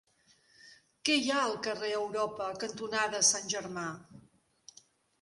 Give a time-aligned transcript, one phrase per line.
[1.09, 3.89] Què hi ha al carrer Europa cantonada Sant Germà?